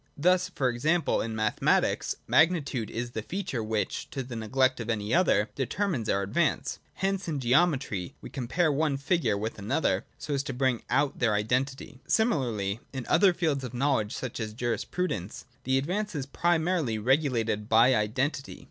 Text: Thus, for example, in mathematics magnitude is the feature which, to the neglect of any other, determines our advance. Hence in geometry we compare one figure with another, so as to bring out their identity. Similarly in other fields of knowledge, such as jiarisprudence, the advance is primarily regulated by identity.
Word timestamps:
Thus, 0.17 0.49
for 0.49 0.67
example, 0.69 1.21
in 1.21 1.35
mathematics 1.35 2.15
magnitude 2.25 2.89
is 2.89 3.11
the 3.11 3.21
feature 3.21 3.63
which, 3.63 4.09
to 4.09 4.23
the 4.23 4.35
neglect 4.35 4.79
of 4.79 4.89
any 4.89 5.13
other, 5.13 5.51
determines 5.53 6.09
our 6.09 6.23
advance. 6.23 6.79
Hence 6.95 7.27
in 7.27 7.39
geometry 7.39 8.15
we 8.19 8.31
compare 8.31 8.71
one 8.71 8.97
figure 8.97 9.37
with 9.37 9.59
another, 9.59 10.05
so 10.17 10.33
as 10.33 10.41
to 10.45 10.53
bring 10.53 10.81
out 10.89 11.19
their 11.19 11.35
identity. 11.35 11.99
Similarly 12.07 12.79
in 12.91 13.05
other 13.09 13.31
fields 13.31 13.63
of 13.63 13.75
knowledge, 13.75 14.15
such 14.15 14.39
as 14.39 14.55
jiarisprudence, 14.55 15.45
the 15.65 15.77
advance 15.77 16.15
is 16.15 16.25
primarily 16.25 16.97
regulated 16.97 17.69
by 17.69 17.93
identity. 17.93 18.59